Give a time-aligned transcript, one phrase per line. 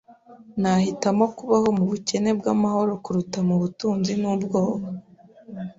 [0.61, 4.87] Nahitamo kubaho mubukene bwamahoro kuruta ubutunzi nubwoba.